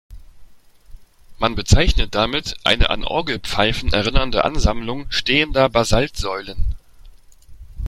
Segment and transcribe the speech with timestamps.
[1.37, 6.73] Man bezeichnet damit eine an Orgelpfeifen erinnernde Ansammlung stehender Basaltsäulen.